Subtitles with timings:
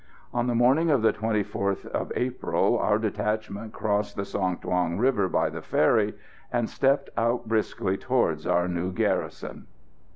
[0.33, 5.51] On the morning of the 24th April our detachment crossed the Song Thuong river by
[5.51, 6.15] the ferry,
[6.51, 9.67] and stepped out briskly towards our new garrison.